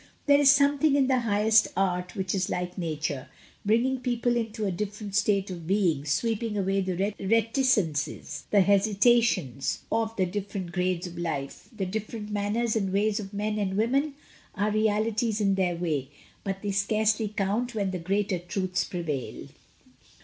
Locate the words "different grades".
10.25-11.05